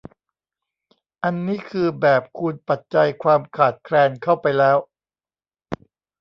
[1.23, 4.77] อันนี้คือแบบคูณปัจจัยความขาดแคลนเข้าไปแล้ว